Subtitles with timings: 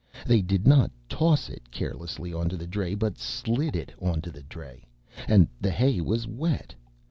[0.25, 4.83] They did not toss it carelessly onto the dray but slid it onto the dray.
[5.27, 6.73] And the hay was wet.